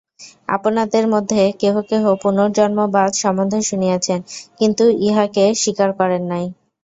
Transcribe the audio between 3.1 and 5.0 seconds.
সম্বন্ধে শুনিয়াছেন, কিন্তু